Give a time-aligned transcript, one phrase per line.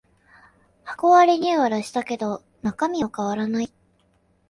[0.83, 3.71] 箱はリニューアルしたけど中身は変わらない